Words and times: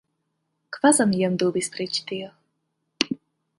Kvazaŭ 0.77 1.05
mi 1.11 1.19
iam 1.19 1.37
dubis 1.45 1.71
pri 1.77 1.87
ĉi 1.99 2.07
tio! 2.13 2.33